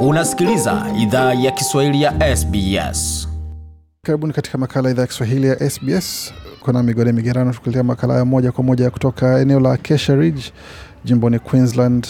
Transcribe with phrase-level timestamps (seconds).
[0.00, 3.28] Unasikiliza idhaa ya Kiswahili ya SBS.
[4.02, 6.32] Karibuni katika makala idhaa ya Kiswahili ya SBS.
[6.60, 10.42] Kuna migode migerano, tukuletea makala ya moja kwa moja kutoka eneo la Kesha Ridge,
[11.04, 12.06] jimboni Queensland,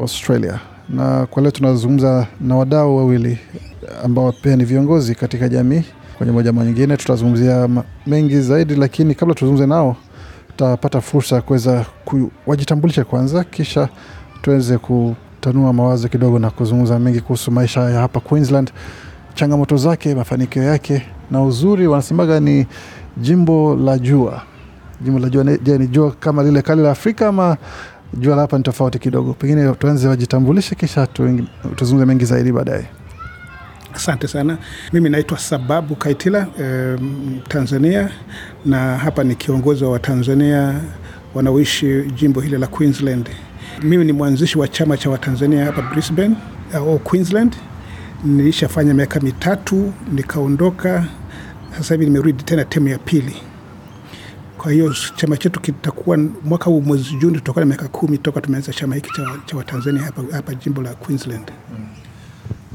[0.00, 0.60] Australia.
[0.88, 3.38] Na kwa leo tunazungumza na wadau wawili
[4.04, 5.82] ambao pia ni viongozi katika jamii.
[6.18, 7.68] Kwenye moja ma nyingine tutazungumzia
[8.06, 9.96] mengi zaidi, lakini kabla tuzungumze nao,
[10.48, 13.88] tutapata fursa ya kuweza ku- wajitambulishe kwanza, kisha
[14.42, 14.78] tuweze
[15.40, 18.70] kutanua mawazo kidogo na kuzungumza mengi kuhusu maisha ya hapa Queensland,
[19.34, 21.86] changamoto zake, mafanikio yake na uzuri.
[21.86, 22.66] Wanasemaga ni
[23.16, 24.42] jimbo la jua.
[25.00, 27.56] Jimbo la jua, je, ni jua kama lile kali la Afrika ama
[28.14, 29.32] jua la hapa ni tofauti kidogo?
[29.32, 31.06] Pengine tuanze wajitambulishe, kisha
[31.76, 32.86] tuzungumze mengi zaidi baadaye.
[33.94, 34.58] Asante sana.
[34.92, 36.98] Mimi naitwa Sababu Kaitila eh,
[37.48, 38.10] Tanzania,
[38.64, 40.80] na hapa ni kiongozi wa Watanzania
[41.34, 43.30] wanaoishi jimbo hili la Queensland.
[43.82, 46.36] Mimi ni mwanzishi wa chama cha Watanzania hapa Brisbane
[46.74, 47.56] au Queensland.
[48.24, 51.04] Nilishafanya miaka mitatu nikaondoka,
[51.78, 53.36] sasa hivi nimerudi tena temu ya pili.
[54.58, 58.72] Kwa hiyo chama chetu kitakuwa mwaka huu mwezi Juni, tutakuwa na miaka kumi toka tumeanza
[58.72, 61.52] chama hiki cha, cha Watanzania hapa, hapa jimbo la Queensland.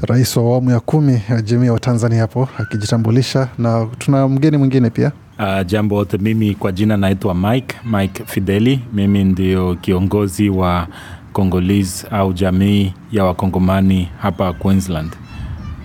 [0.02, 4.90] Rais wa awamu ya kumi ya jamii wa Tanzania hapo akijitambulisha, na tuna mgeni mwingine
[4.90, 5.12] pia.
[5.38, 8.80] Uh, jambo wote, mimi kwa jina naitwa Mike Mike Fideli.
[8.92, 10.86] Mimi ndio kiongozi wa
[11.32, 15.10] Congolese au jamii ya Wakongomani hapa Queensland.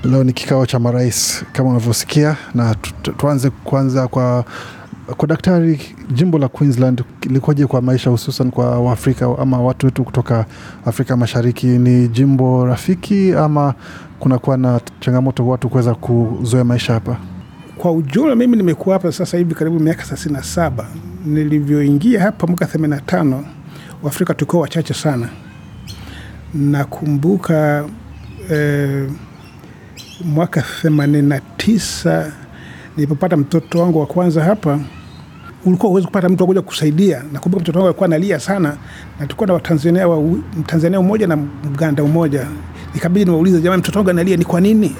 [0.04, 4.46] Leo ni kikao cha marais kama unavyosikia, na tu- tu- tuanze kwanza kwa
[5.18, 5.82] kwa daktari,
[6.14, 10.46] jimbo la Queensland likoje kwa maisha, hususan kwa Waafrika ama watu wetu kutoka
[10.86, 11.68] Afrika Mashariki?
[11.68, 13.74] Ni jimbo rafiki ama
[14.20, 17.18] kunakuwa na changamoto watu kuweza kuzoea maisha hapa?
[17.82, 20.88] Kwa ujumla mimi nimekuwa hapa sasa hivi karibu miaka thelathini na saba.
[21.26, 23.46] Nilivyoingia hapa mwaka themanini na tano
[24.04, 25.30] Waafrika tulikuwa wachache sana.
[26.54, 27.86] Nakumbuka
[28.52, 29.10] eh,
[30.26, 32.32] mwaka themanini na tisa
[32.98, 34.80] nilipopata mtoto wangu wa kwanza hapa,
[35.66, 37.24] ulikuwa huwezi kupata mtu akuja kusaidia.
[37.34, 38.78] Nakumbuka mtoto wangu alikuwa analia sana,
[39.20, 40.22] na tulikuwa na Watanzania wa,
[40.60, 42.48] Mtanzania mmoja na Mganda mmoja.
[42.94, 44.96] Nikabidi niwaulize, jamani, mtoto wangu analia ni kwa nini?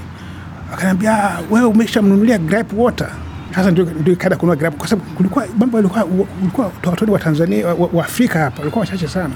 [0.74, 3.08] Akaniambia "Ah, wewe umeshamnunulia gripe water.
[3.56, 7.90] Sasa ndio ndio ikaenda kununua kwa sababu kulikuwa mambo yalikuwa kulikuwa watoto wa Tanzania wa,
[7.94, 9.34] wa Afrika hapa walikuwa wachache sana.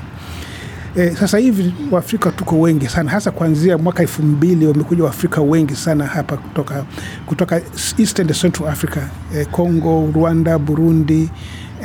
[0.97, 5.75] E, sasa hivi Waafrika tuko wengi sana hasa kuanzia mwaka elfu mbili wamekuja Waafrika wengi
[5.75, 6.84] sana hapa kutoka
[7.25, 7.62] kutoka
[7.97, 8.97] East and Central Africa
[9.35, 11.29] e, Congo, Rwanda, Burundi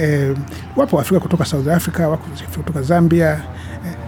[0.01, 0.35] e,
[0.77, 3.41] wapo Waafrika kutoka South Africa, wako kutoka Zambia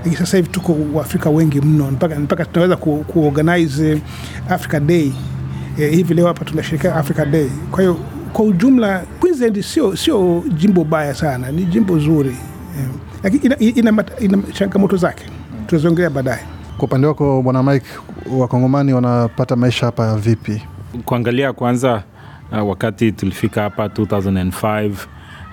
[0.07, 4.03] e, sasa hivi tuko Waafrika wengi mno mpaka, mpaka tunaweza ku, kuorganize
[4.49, 5.13] Africa Day
[5.79, 7.49] eh, hivi leo hapa tunashirikia Africa Day.
[7.71, 7.97] Kwa hiyo
[8.33, 12.37] kwa ujumla Queensland sio sio jimbo baya sana, ni jimbo zuri
[12.79, 12.89] eh,
[13.23, 15.25] lakini ina, ina, ina, ina changamoto zake
[15.67, 16.41] tutaziongelea baadaye.
[16.77, 17.87] Kwa upande wako Bwana Mike,
[18.31, 20.63] Wakongomani wanapata maisha hapa vipi?
[21.05, 22.03] Kuangalia kwanza,
[22.53, 24.91] uh, wakati tulifika hapa 2005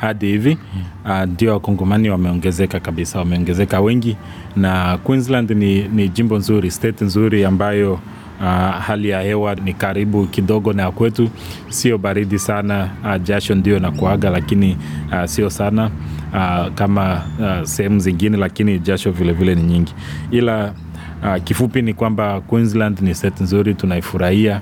[0.02, 0.58] hadi hivi.
[1.06, 4.18] Uh, ndio wakongomani wameongezeka kabisa, wameongezeka wengi,
[4.56, 10.26] na Queensland ni, ni jimbo nzuri, state nzuri ambayo uh, hali ya hewa ni karibu
[10.28, 11.30] kidogo na kwetu,
[11.70, 12.90] sio baridi sana.
[13.04, 14.78] Uh, jasho ndio nakuaga, lakini
[15.12, 15.92] uh, sio sana
[16.34, 19.94] uh, kama uh, sehemu zingine, lakini jasho vilevile vile ni nyingi,
[20.32, 20.74] ila
[21.24, 24.62] Uh, kifupi ni kwamba Queensland ni state nzuri, tunaifurahia.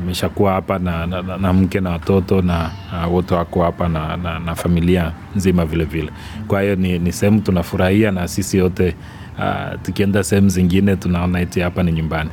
[0.00, 2.70] Nimeshakuwa hapa na, na, na, na mke na watoto na
[3.06, 6.10] uh, wote wako hapa na, na, na familia nzima vile vile.
[6.48, 8.94] Kwa hiyo ni, ni sehemu tunafurahia, na sisi yote
[9.38, 12.30] uh, tukienda sehemu zingine tunaona eti hapa ni nyumbani.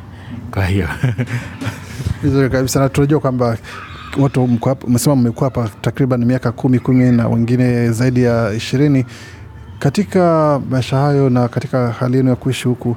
[0.51, 0.87] Kwa hiyo
[2.23, 3.57] Vizuri kabisa, na tunajua kwamba
[4.19, 9.05] watu mko umesema mmekuwa hapa takriban miaka kumi kumi na wengine zaidi ya ishirini.
[9.79, 12.95] Katika maisha hayo na katika hali yenu ya kuishi huku,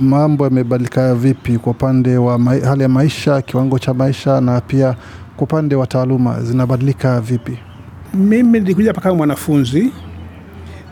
[0.00, 4.92] mambo yamebadilika vipi kwa upande wa hali ya maisha, kiwango cha maisha, na pia
[5.36, 7.58] kwa upande wa taaluma zinabadilika vipi?
[8.14, 9.92] Mimi nilikuja hapa kama mwanafunzi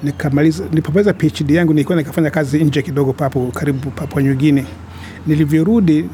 [0.02, 4.62] nikamaliza, nilipomaliza PhD yangu nilikuwa nikafanya kazi nje kidogo papo karibu Papua New.
[5.26, 6.08] Nilivyorudi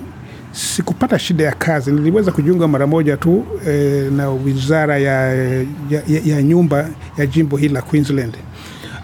[0.53, 6.21] sikupata shida ya kazi, niliweza kujiunga mara moja tu eh, na wizara ya, ya, ya,
[6.25, 6.89] ya nyumba
[7.19, 8.37] ya jimbo hili la Queensland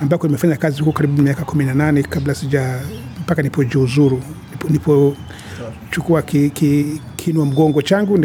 [0.02, 2.80] ambako nimefanya kazi huko karibu miaka kumi na nane kabla sija
[3.28, 4.22] mpaka nipojiuzuru
[4.70, 8.18] nipochukua ki, ki, kinua mgongo changu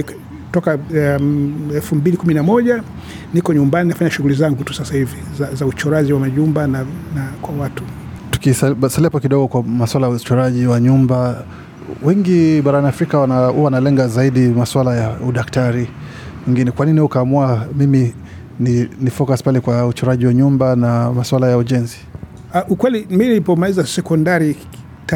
[0.52, 0.78] toka
[1.74, 2.84] elfu mbili kumi na moja
[3.34, 6.86] niko nyumbani nafanya shughuli zangu tu sasa hivi za, za uchoraji wa majumba na,
[7.16, 7.84] na kwa watu
[8.32, 11.44] Tukisalia hapo kidogo kwa masuala ya uchoraji wa nyumba,
[12.04, 15.88] wengi barani Afrika huwa wanalenga zaidi masuala ya udaktari.
[16.48, 18.14] Wengine, kwa nini ukaamua mimi
[18.60, 21.98] ni, ni focus pale kwa uchoraji wa nyumba na masuala ya ujenzi?
[22.54, 24.56] Uh, ukweli mi nilipomaliza sekondari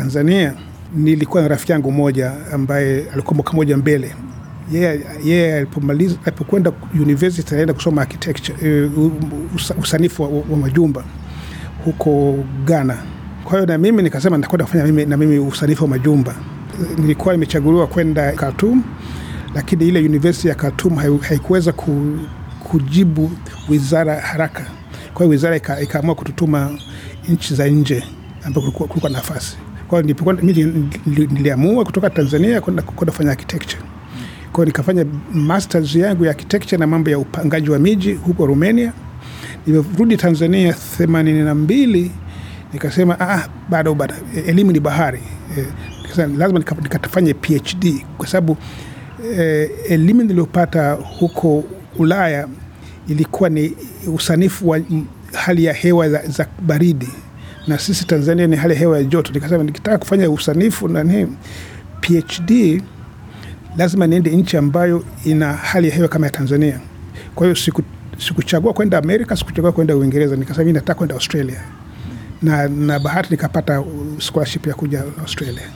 [0.02, 0.54] Tanzania
[0.96, 4.16] nilikuwa na rafiki yangu mmoja ambaye alikuwa mwaka moja mbele
[4.72, 6.72] yeye yeye alipomaliza alipokwenda
[7.02, 9.12] university alienda kusoma architecture uh,
[9.82, 11.04] usanifu wa, wa majumba
[11.86, 12.36] huko
[12.66, 12.98] Ghana.
[13.44, 16.36] Kwa hiyo na mimi nikasema nitakwenda kufanya mimi, na mimi usanifu wa majumba.
[16.98, 18.84] Nilikuwa nimechaguliwa kwenda Khartoum,
[19.56, 22.18] lakini ile university ya Khartoum hai- haikuweza ku,
[22.64, 23.32] kujibu
[23.70, 24.66] wizara haraka.
[25.14, 26.72] Kwa hiyo wizara ikaamua kututuma
[27.30, 28.04] nchi za nje
[28.44, 29.58] ambapo kulikuwa nafasi.
[29.88, 30.02] Kwa
[31.06, 33.82] niliamua kutoka Tanzania kwenda kufanya architecture.
[34.52, 38.94] Kwa hiyo nikafanya masters yangu ya architecture na mambo ya upangaji wa miji huko Romania.
[39.68, 42.12] nimerudi Tanzania themanini na mbili
[42.74, 44.14] nikasema ah, bado bado
[44.48, 45.20] elimu ni bahari
[45.58, 45.66] eh,
[46.38, 48.58] lazima nikafanye PhD kwa sababu
[49.38, 51.64] eh, elimu niliyopata huko
[52.00, 52.48] Ulaya
[53.08, 53.74] ilikuwa ni
[54.14, 54.80] usanifu wa
[55.34, 57.10] hali ya hewa za, za baridi
[57.68, 59.34] na sisi Tanzania ni hali ya hewa ya joto.
[59.34, 61.38] Nikasema nikitaka kufanya usanifu na nini
[62.02, 62.82] PhD
[63.78, 66.80] lazima niende nchi ambayo ina hali ya hewa kama ya Tanzania.
[67.36, 67.82] Kwa hiyo siku
[68.18, 71.62] sikuchagua kwenda Amerika, sikuchagua kwenda Uingereza, nikasema nataka kwenda Australia
[72.42, 73.84] na, na bahati nikapata
[74.20, 75.70] scholarship ya kuja Australia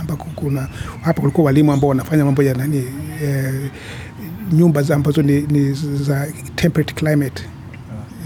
[0.00, 0.68] ambako kuna
[1.02, 2.84] hapa kulikuwa walimu ambao wanafanya mambo ya nani
[3.22, 3.70] eh,
[4.52, 6.26] nyumba ambazo ni, ni za
[6.56, 7.42] temperate climate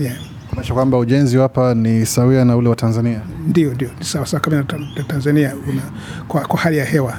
[0.00, 0.16] yeah.
[0.58, 3.20] Kumaanisha kwamba ujenzi hapa ni sawia na ule wa Tanzania.
[3.48, 5.82] Ndio, ndio ni sawa sawa kama na Tanzania una,
[6.28, 7.18] kwa, kwa hali ya hewa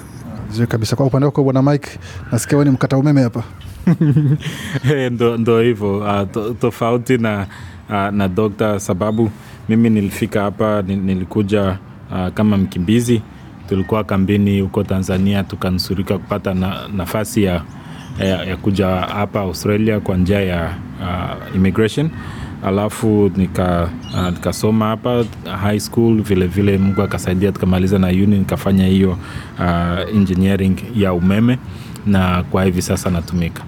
[0.49, 0.95] Vizuri kabisa.
[0.95, 1.89] Kwa upande wako Bwana Mike,
[2.31, 3.43] nasikia wewe ni mkata umeme hapa.
[4.83, 7.47] Hey, ndo, ndo hivyo uh, to, tofauti na,
[7.89, 9.29] uh, na dokta sababu
[9.69, 11.77] mimi nilifika hapa nilikuja
[12.11, 13.21] uh, kama mkimbizi
[13.69, 17.61] tulikuwa kambini huko tanzania tukanusurika kupata na, nafasi ya,
[18.19, 22.09] ya, ya kuja hapa australia kwa njia ya uh, immigration
[22.65, 25.25] alafu nika uh, nikasoma hapa
[25.61, 29.17] high school vile vile mungu akasaidia tukamaliza na uni nikafanya hiyo
[29.59, 31.57] uh, engineering ya umeme
[32.05, 33.63] na kwa hivi sasa natumika.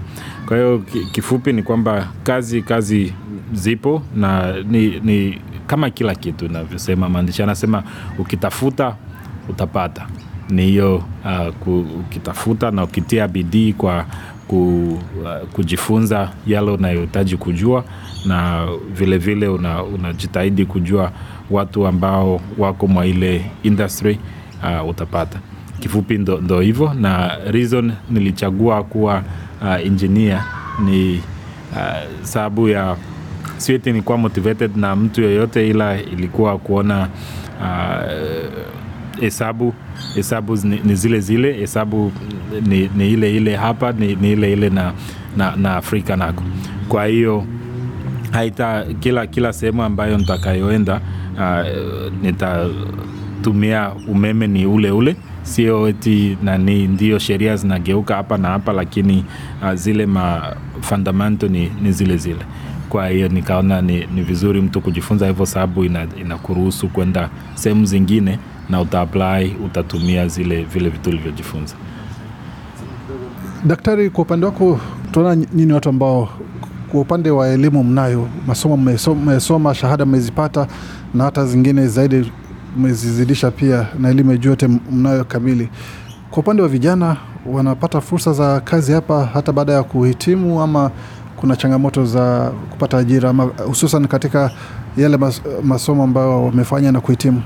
[0.45, 3.13] Kwa hiyo kifupi ni kwamba kazi kazi
[3.53, 5.37] zipo na ni, ni
[5.67, 7.83] kama kila kitu inavyosema maandishi anasema
[8.19, 8.95] ukitafuta
[9.49, 10.07] utapata.
[10.49, 11.03] Ni hiyo
[11.67, 14.05] uh, ukitafuta na ukitia bidii kwa
[14.51, 17.83] ku, uh, kujifunza yale unayohitaji kujua
[18.25, 21.11] na vile vile una- unajitahidi kujua
[21.49, 24.19] watu ambao wako mwa ile industry
[24.83, 25.39] uh, utapata.
[25.79, 29.23] Kifupi ndo, ndo hivyo na reason nilichagua kuwa
[29.61, 30.43] uh, engineer
[30.85, 31.21] ni
[31.71, 32.95] uh, sababu ya
[33.57, 37.07] sieti nilikuwa motivated na mtu yoyote ila ilikuwa kuona
[37.61, 38.80] uh,
[39.19, 39.73] hesabu
[40.15, 42.11] hesabu ni, zile zile hesabu
[42.67, 44.93] ni, ni ile ile hapa ni, ni ile ile na,
[45.37, 46.43] na, na afrika nako.
[46.89, 47.45] Kwa hiyo
[48.31, 51.01] haita kila kila sehemu ambayo nitakayoenda
[51.37, 55.15] uh, nitatumia umeme ni ule ule.
[55.43, 59.25] Sio eti nani ndio sheria zinageuka hapa na hapa lakini
[59.63, 62.39] uh, zile ma fundamento ni, ni zile zile.
[62.89, 68.39] Kwa hiyo nikaona ni, ni vizuri mtu kujifunza hivyo sababu ina- inakuruhusu kwenda sehemu zingine
[68.71, 71.75] na utaapply utatumia zile vile vitu ulivyojifunza
[73.65, 74.79] Daktari, kwa upande wako
[75.11, 76.29] tunaona nyinyi watu ambao
[76.91, 80.67] kwa upande wa elimu mnayo masomo mmeso- mmesoma, shahada mmezipata
[81.13, 82.31] na hata zingine zaidi
[82.77, 85.69] mmezizidisha pia na elimu ya juu yote mnayo kamili.
[86.31, 90.91] Kwa upande wa vijana wanapata fursa za kazi hapa hata baada ya kuhitimu, ama
[91.37, 94.51] kuna changamoto za kupata ajira, ama hususan katika
[94.97, 97.41] yale mas, masomo ambayo wamefanya na kuhitimu?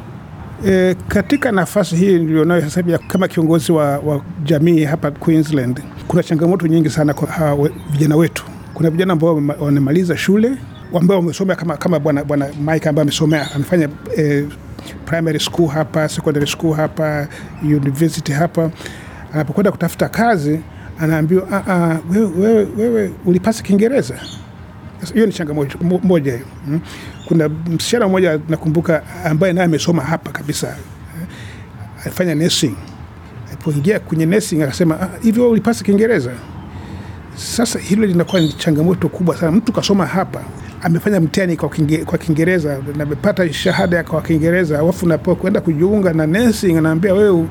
[0.68, 6.24] E, katika nafasi hii nilionayo sasa hivi kama kiongozi wa, wa jamii hapa Queensland, kuna
[6.24, 8.44] changamoto nyingi sana kwa hawa vijana wetu.
[8.74, 10.52] Kuna vijana ambao wamemaliza shule
[11.00, 14.46] ambao wamesomea kama, kama bwana bwana Mike ambaye amesomea amefanya e,
[15.06, 17.28] primary school hapa, secondary school hapa,
[17.64, 18.72] university hapa.
[19.34, 20.60] Anapokwenda kutafuta kazi
[21.00, 24.16] anaambiwa "Ah, ah, wewe, wewe, wewe ulipasa Kiingereza.
[25.14, 26.46] Hiyo ni changamoto moja hiyo.
[27.26, 30.76] Kuna msichana mmoja nakumbuka ambaye naye amesoma hapa kabisa,
[32.06, 32.76] alifanya nursing.
[33.48, 35.10] Alipoingia kwenye nursing akasema "Ah,
[35.50, 36.32] ulipasa Kiingereza?
[37.36, 39.52] Sasa hilo linakuwa ni changamoto kubwa sana.
[39.52, 40.42] Mtu kasoma hapa
[40.82, 43.06] amefanya mtihani kwa Kiinge- kwa Kiingereza na
[43.54, 47.46] shahada kwa Kiingereza, alafu unapokwenda kujiunga na nursing anaambia wewe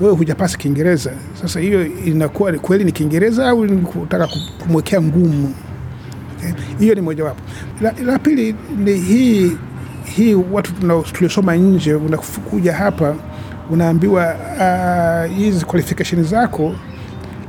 [0.00, 1.12] wewe hujapasa Kiingereza.
[1.42, 3.86] Sasa hiyo inakuwa kweli ni Kiingereza au ni
[4.62, 5.54] kumwekea ngumu?
[6.78, 7.40] Hiyo ni mojawapo.
[7.80, 9.52] La, la pili ni hii
[10.04, 10.72] hii watu
[11.12, 13.14] tuliosoma nje, unakuja hapa
[13.70, 14.36] unaambiwa
[15.36, 16.74] hizi hizi qualification zako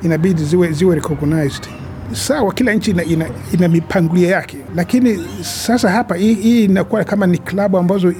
[0.03, 1.67] inabidi ziwe, ziwe recognized
[2.13, 7.37] sawa, kila nchi ina, ina, ina mipangilio yake, lakini sasa hapa hii, inakuwa kama ni
[7.37, 8.13] klabu ambazo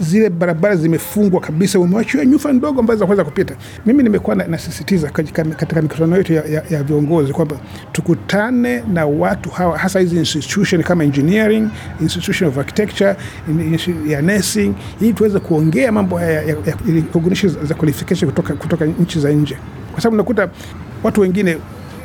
[0.00, 3.54] zile barabara zimefungwa kabisa, umewachiwa nyufa ndogo ambazo zinaweza kupita.
[3.86, 5.44] Mimi nimekuwa nasisitiza katika,
[5.82, 7.56] mikutano yetu ya, ya, ya viongozi kwamba
[7.92, 11.68] tukutane na watu hawa, hasa hizi institution kama engineering,
[12.00, 13.16] institution of architecture,
[14.08, 18.84] ya nursing, ili tuweze kuongea mambo haya ya, ya, ya recognition za qualification kutoka, kutoka
[18.86, 19.56] nchi za nje,
[19.92, 20.48] kwa sababu unakuta
[21.02, 21.56] watu wengine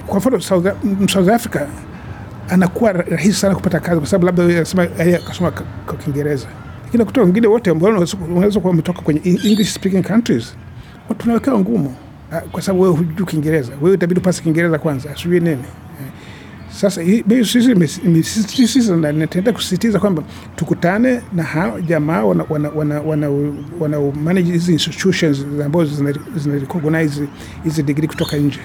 [0.07, 0.65] kwa mfano South,
[1.11, 1.61] South Africa
[2.49, 5.51] anakuwa rahisi sana kupata kazi kwa sababu labda anasema yeye akasoma
[5.85, 6.47] kwa Kiingereza,
[6.85, 10.55] lakini kutoka wengine wote ambao unaweza- kuwa umetoka kwenye English speaking countries
[11.17, 11.95] tunawekewa ngumu.
[12.31, 15.63] Ah, kwa sababu wewe hujui Kiingereza, wewe itabidi upase Kiingereza kwanza, sijui nini.
[16.69, 17.01] Sasa
[19.11, 20.23] nitaenda kusisitiza kwamba
[20.55, 22.43] tukutane na hao jamaa wana,
[24.23, 25.95] manage hizi institutions ambazo
[26.37, 27.23] zina recognize
[27.63, 28.59] hizi degree kutoka nje.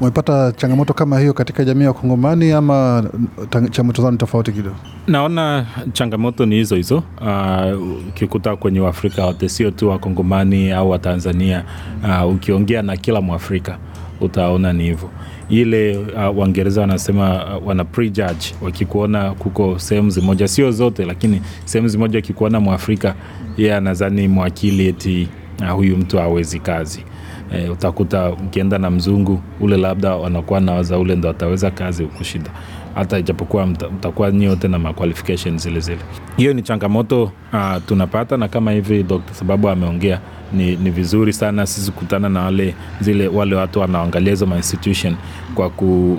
[0.00, 3.04] Umepata changamoto kama hiyo katika jamii ya Wakongomani ama
[3.50, 4.76] changamoto zao ni tofauti kidogo?
[5.06, 7.02] Naona changamoto ni hizo hizo.
[7.20, 11.64] Uh, ukikuta kwenye Waafrika wote, sio tu Wakongomani au Watanzania.
[12.24, 13.78] Uh, ukiongea na kila Mwafrika
[14.20, 15.10] utaona ni hivyo.
[15.48, 21.88] Ile uh, Waingereza wanasema uh, wana prejudge wakikuona kuko sehemu zimoja, sio zote, lakini sehemu
[21.88, 23.14] zimoja wakikuona Mwafrika
[23.56, 25.28] yeye anadhani mwakili eti
[25.62, 27.04] uh, huyu mtu hawezi kazi.
[27.54, 32.50] E, utakuta ukienda na mzungu ule labda wanakuwa nawaza ule ndo ataweza kazi ukushinda
[32.94, 35.98] hata ijapokuwa mta- mtakuwa nyote na maqualification zile zile.
[36.36, 39.34] Hiyo ni changamoto uh, tunapata, na kama hivi Dr.
[39.34, 40.20] Sababu ameongea
[40.52, 45.16] ni, ni vizuri sana sisi kukutana na wale zile wale watu wanaangalia hizo ma institution
[45.54, 46.18] kwa ku,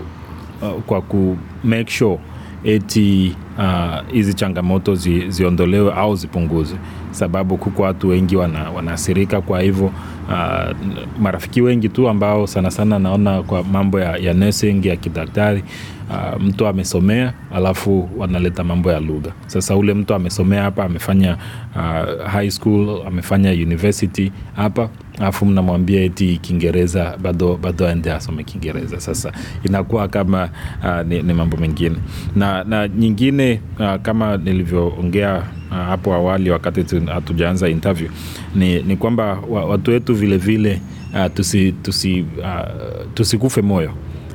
[0.62, 2.20] uh, kwa ku make sure
[2.65, 6.77] eti uh, hizi changamoto zi, ziondolewe au zipunguzwe,
[7.12, 9.41] sababu kuko watu wengi wana, wanaathirika.
[9.41, 9.86] Kwa hivyo
[10.29, 10.75] uh,
[11.19, 15.63] marafiki wengi tu ambao sana sana naona kwa mambo ya, ya nursing ya kidaktari
[16.10, 19.31] uh, mtu amesomea alafu wanaleta mambo ya lugha.
[19.48, 21.38] Sasa ule mtu amesomea hapa amefanya
[21.75, 29.00] uh, high school amefanya university hapa alafu mnamwambia eti Kiingereza bado, bado aende asome Kiingereza.
[29.00, 29.31] Sasa
[29.63, 30.50] inakuwa kama
[30.84, 31.95] uh, ni, ni mambo mengine.
[32.36, 38.10] Na, na nyingine uh, kama nilivyoongea uh, hapo awali wakati hatujaanza interview
[38.55, 40.81] ni, ni kwamba watu wetu vile vile
[41.13, 43.91] uh, tusi, tusi, uh, tusikufe moyo.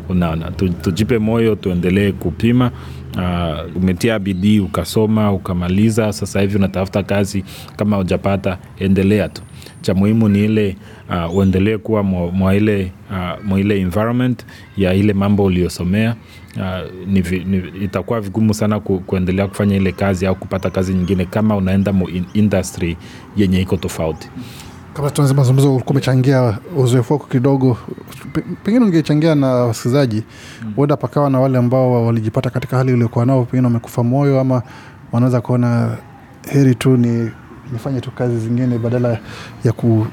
[0.09, 0.51] Unaona
[0.83, 2.71] tujipe moyo tuendelee kupima.
[3.17, 6.13] Uh, umetia bidii ukasoma ukamaliza.
[6.13, 7.45] Sasa hivi unatafuta kazi.
[7.77, 9.43] Kama hujapata endelea tu
[9.81, 10.77] cha muhimu ni ile
[11.29, 14.47] uh, uendelee kuwa mwa mwa ile uh, mwa ile environment
[14.77, 16.17] ya ile mambo uliyosomea.
[16.57, 21.25] Uh, ni, ni, itakuwa vigumu sana ku, kuendelea kufanya ile kazi au kupata kazi nyingine
[21.25, 22.97] kama unaenda mu in- industry
[23.37, 24.29] yenye iko tofauti.
[24.95, 27.77] Kabla tuanze mazungumzo, ulikuwa umechangia uzoefu wako kidogo,
[28.65, 30.23] pengine ungechangia na wasikilizaji,
[30.77, 34.63] huenda pakawa na wale ambao walijipata katika hali uliokuwa nao, pengine wamekufa moyo ama
[35.13, 35.97] wanaweza kuona
[36.53, 37.31] heri tu ni
[37.73, 39.19] nifanye tu kazi zingine badala
[39.65, 40.07] ya, ku,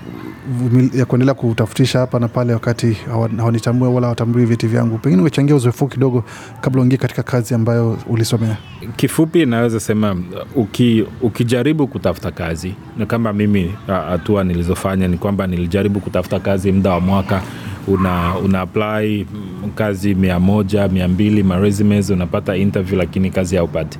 [0.94, 2.98] ya kuendelea kutafutisha hapa na pale wakati
[3.38, 4.98] hawanitambue wala hawatambui vyeti vyangu.
[4.98, 6.24] Pengine umechangia uzoefu kidogo
[6.62, 8.58] kabla uingie katika kazi ambayo ulisomea.
[8.96, 10.16] kifupi naweza sema
[10.56, 16.90] uki, ukijaribu kutafuta kazi na kama mimi hatua nilizofanya ni kwamba nilijaribu kutafuta kazi muda
[16.92, 17.42] wa mwaka
[17.88, 24.00] una, una apply mm, kazi mia moja mia mbili maresumes unapata interview lakini kazi haupati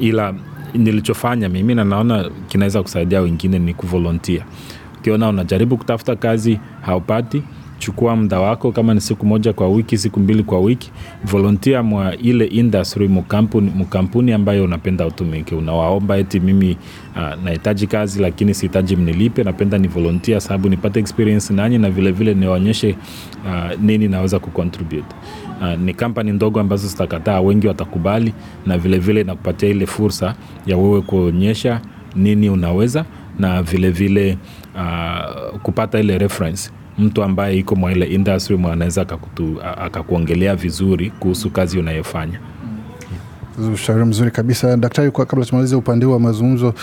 [0.00, 0.34] ila
[0.74, 4.44] nilichofanya mimi na naona kinaweza kusaidia wengine ni kuvolontia
[4.98, 7.42] ukiona unajaribu kutafuta kazi haupati
[7.78, 10.90] chukua muda wako kama ni siku moja kwa wiki siku mbili kwa wiki
[11.24, 16.76] volontia mwa ile industry mkampuni, mkampuni ambayo unapenda utumike unawaomba eti mimi
[17.16, 22.34] uh, nahitaji kazi lakini sihitaji mnilipe napenda ni volontia sababu nipate experience nanyi na vilevile
[22.34, 22.96] niwaonyeshe
[23.46, 25.14] uh, nini naweza kucontribute
[25.60, 28.34] uh, ni kampani ndogo ambazo zitakataa wengi watakubali
[28.66, 30.34] na vilevile inakupatia ile fursa
[30.66, 31.80] ya wewe kuonyesha
[32.16, 33.04] nini unaweza
[33.38, 34.38] na vilevile vile,
[35.54, 39.06] uh, kupata ile reference mtu ambaye iko mwa ile industry anaweza
[39.76, 42.40] akakuongelea vizuri kuhusu kazi unayofanya
[43.74, 45.10] Ushauri mzuri kabisa daktari.
[45.10, 46.74] Kwa kabla tumalize upande huu wa mazungumzo,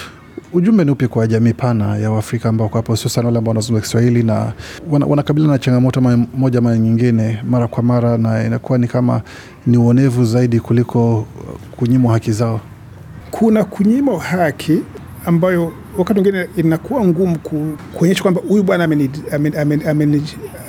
[0.54, 3.86] ujumbe ni upi kwa jamii pana ya Waafrika ambao wako hapo, hususan wale ambao wanazungumza
[3.88, 4.54] Kiswahili na
[4.92, 6.02] wana- wanakabiliana na changamoto
[6.36, 9.22] moja ama nyingine mara kwa mara, na inakuwa ni kama
[9.68, 11.26] ni uonevu zaidi kuliko
[11.78, 12.62] kunyimwa haki zao?
[13.32, 14.82] kuna kunyimwa haki
[15.26, 17.38] ambayo wakati mwingine inakuwa ngumu
[17.94, 20.24] kuonyesha kwamba huyu bwana ameni- ameni- ameni- ameni-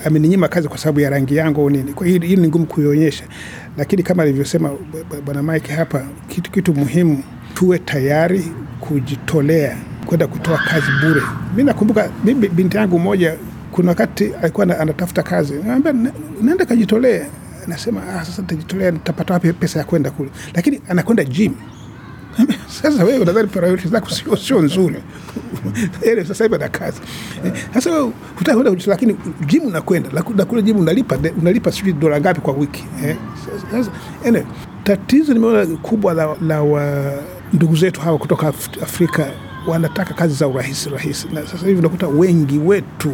[0.05, 1.93] ameninyima kazi kwa sababu ya rangi yangu au nini.
[1.93, 3.25] Kwa hiyo hili ni ngumu kuionyesha,
[3.79, 4.71] lakini kama alivyosema
[5.25, 7.23] bwana Mike hapa, kitu, kitu muhimu
[7.55, 8.45] tuwe tayari
[8.93, 11.23] kujitolea kwenda kutoa kazi bure.
[11.57, 13.37] Mi nakumbuka mimi binti yangu mmoja,
[13.71, 15.93] kuna wakati alikuwa ana- anatafuta kazi, naambia
[16.43, 17.23] naenda kajitolee
[17.67, 21.53] nasema ah, sasa nitajitolea, nitapata wapi pesa ya kwenda kule, lakini anakwenda gym.
[22.83, 24.97] Sasa wewe unadhani priority zako sio sio nzuri
[26.03, 27.01] Ele, sasa hivi ana kazi
[27.75, 32.21] sasa wewe hutaki kwenda kujitolea, lakini gym unakwenda na kule gym unalipa unalipa sijui dola
[32.21, 33.17] ngapi kwa wiki eh.
[33.71, 33.91] Sasa
[34.25, 34.45] ene,
[34.85, 37.13] tatizo nimeona kubwa la, la wa
[37.53, 38.49] ndugu zetu hawa kutoka
[38.83, 39.27] Afrika
[39.67, 43.13] wanataka kazi za urahisi rahisi, na sasa hivi unakuta wengi wetu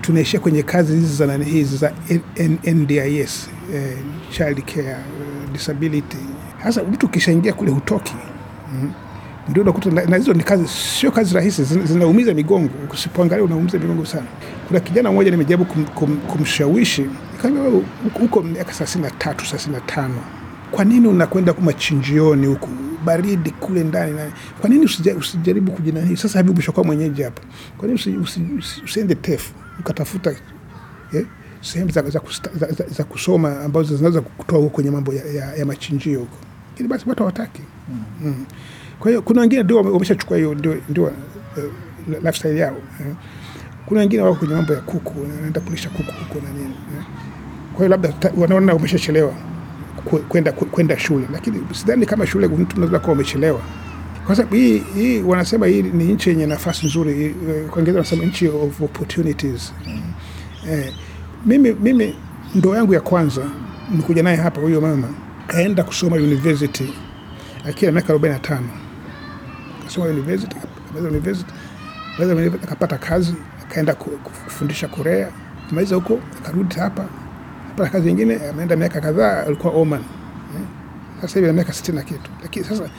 [0.00, 1.92] tunaishia kwenye kazi hizi za nani hizi za
[2.74, 3.96] NDIS eh,
[4.30, 4.96] child care eh,
[5.52, 6.16] disability.
[6.62, 8.14] Hasa mtu ukishaingia kule hutoki
[8.74, 8.92] mm.
[9.48, 12.70] Ndio unakuta na hizo ni kazi, sio kazi rahisi, zinaumiza migongo.
[12.92, 14.26] Usipoangalia unaumiza migongo sana.
[14.68, 19.44] Kuna kijana mmoja nimejaribu kum, kum, kumshawishi nikamwambia, wewe uko- uko miaka thelathini na tatu
[19.44, 20.14] thelathini na tano
[20.70, 22.68] kwa nini unakwenda machinjioni huku
[23.04, 24.18] baridi kule ndani
[24.60, 27.42] kwa nini usijaribu usijaribu kujinanii sasa hivi umeshakuwa mwenyeji hapa
[27.78, 30.34] kwa nini usi, usi, usi, usiende tefu ukatafuta
[31.12, 31.26] eh,
[31.60, 32.20] sehemu za, za,
[32.54, 36.36] za, za, za kusoma ambazo zinaweza kutoa huko kwenye mambo ya, ya, ya machinjio huko
[36.70, 37.62] lakini basi watu hawataki
[38.22, 38.44] mm.
[38.98, 41.12] kwa hiyo kuna wengine ndio wameshachukua hiyo ndio, ndio uh,
[42.08, 43.14] lifestyle yao eh.
[43.86, 47.04] kuna wengine wako kwenye mambo ya kuku wanaenda kulisha kuku huko na nini eh.
[47.72, 49.34] kwa hiyo labda wanaona umeshachelewa
[50.28, 53.60] kwenda kwenda shule, lakini sidhani kama shule mtu unaweza kuwa umechelewa,
[54.26, 57.24] kwa sababu hii, hii wanasema hii ni nchi yenye nafasi nzuri.
[57.24, 57.32] eh,
[57.66, 59.72] Kwa Kiingereza wanasema nchi of opportunities.
[60.70, 60.92] Eh,
[61.46, 62.14] mimi, mimi
[62.54, 63.42] ndo yangu ya kwanza
[63.90, 65.08] nikuja naye hapa, huyo mama
[65.46, 66.94] kaenda kusoma university
[67.68, 68.58] akiwa miaka 45
[69.84, 70.56] kasoma university,
[70.98, 71.44] university,
[72.64, 75.28] akapata kazi, akaenda kufundisha Korea,
[75.70, 77.04] maliza huko akarudi hapa
[77.80, 80.62] apata kazi nyingine, ameenda miaka kadhaa, alikuwa Oman eh.
[81.20, 82.90] Sasa hivi ana miaka sitini na kitu, lakini sasa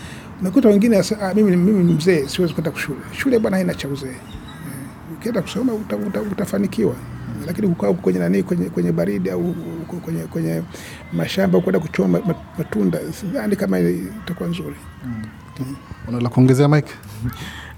[0.41, 2.99] unakuta wengine asa, ah, mimi, mimi ni mzee, siwezi kwenda shule.
[3.11, 4.15] Shule bwana haina cha uzee eh.
[5.13, 6.95] Ukienda kusoma uta, uta, utafanikiwa
[7.47, 9.55] lakini kukaa kwenye nani kwenye, kwenye baridi au
[10.03, 10.61] kwenye, kwenye
[11.13, 12.19] mashamba kwenda kuchoma
[12.57, 14.75] matunda, sidhani kama itakuwa nzuri.
[16.07, 16.93] Unala kuongezea Mike?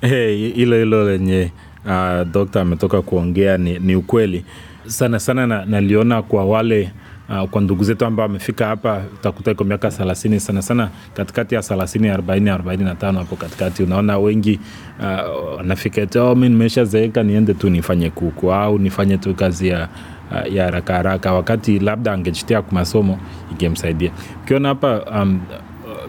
[0.02, 1.52] Hey, hilo hilo lenye
[1.86, 4.46] uh, dokta ametoka kuongea ni, ni ukweli
[4.86, 6.92] sana sana na, naliona kwa wale
[7.30, 11.62] uh, kwa ndugu zetu ambao wamefika hapa utakuta iko miaka thelathini sana sana katikati ya
[11.62, 13.84] thelathini arobaini arobaini na tano hapo katikati.
[13.84, 14.60] Unaona wengi
[15.00, 19.88] uh, wanafika uh, oh, mi nimeshazeeka niende tu nifanye kuku au nifanye tu kazi ya
[20.32, 21.34] uh, ya haraka haraka.
[21.34, 23.20] Wakati labda angejitia kwa masomo
[23.52, 24.12] ingemsaidia.
[24.44, 25.40] Ukiona hapa um,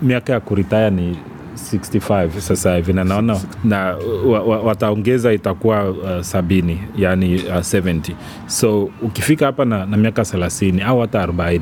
[0.02, 1.16] miaka ya kuritaya ni
[1.54, 8.00] 65 sasa hivi na naona na wa, wa, wataongeza itakuwa uh, sabini yani uh, 70
[8.46, 11.60] so ukifika hapa na, na miaka 30 au hata 40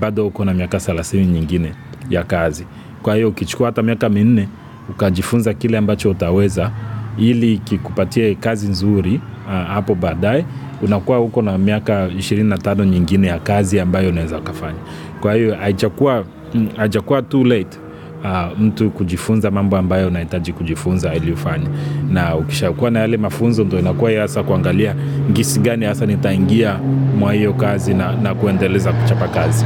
[0.00, 1.72] bado uko na miaka 30 nyingine
[2.10, 2.66] ya kazi.
[3.02, 4.48] Kwa hiyo ukichukua hata miaka minne
[4.90, 6.70] ukajifunza kile ambacho utaweza
[7.18, 10.44] ili kikupatie kazi nzuri uh, hapo baadaye
[10.82, 14.78] unakuwa huko na miaka 25 nyingine ya kazi ambayo unaweza ukafanya.
[15.20, 16.24] Kwa hiyo haijakuwa
[16.54, 17.78] mm, too late
[18.24, 21.66] uh, mtu kujifunza mambo ambayo unahitaji kujifunza ili ufanye
[22.10, 24.94] na ukishakuwa na yale mafunzo ndo inakuwa hasa kuangalia
[25.30, 26.78] ngisi gani hasa nitaingia
[27.18, 29.64] mwa hiyo kazi na, na kuendeleza kuchapa kazi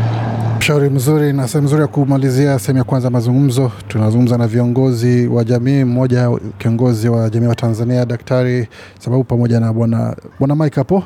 [0.62, 3.72] Ushauri mzuri na sehemu nzuri ya kumalizia sehemu ya kwanza mazungumzo.
[3.88, 9.72] Tunazungumza na viongozi wa jamii, mmoja kiongozi wa jamii wa Tanzania Daktari Sababu pamoja na
[9.72, 11.02] bwana bwana Mike hapo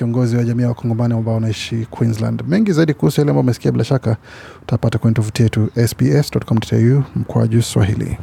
[0.00, 2.42] kiongozi wa jamii ya wakongomani ambao wanaishi Queensland.
[2.48, 4.16] Mengi zaidi kuhusu yale ambayo umesikia, bila shaka
[4.62, 8.18] utapata kwenye tovuti yetu sbs.com.au mkoaju Swahili.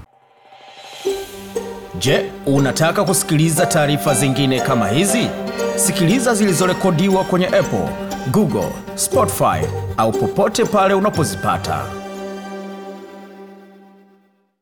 [1.99, 5.27] Je, unataka kusikiliza taarifa zingine kama hizi?
[5.75, 7.89] Sikiliza zilizorekodiwa kwenye Apple,
[8.31, 11.96] Google, Spotify au popote pale unapozipata.